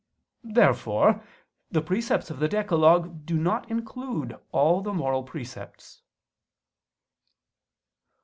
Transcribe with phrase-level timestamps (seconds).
[0.55, 1.23] Therefore
[1.69, 6.01] the precepts of the decalogue do not include all the moral precepts.